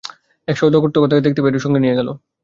এক 0.47 0.55
সওদাগর 0.57 0.89
তখন 0.91 1.07
তাকে 1.09 1.25
দেখতে 1.25 1.41
পেয়ে 1.41 1.63
সঙ্গে 1.65 1.79
নিয়ে 1.81 1.97
গেল। 1.99 2.09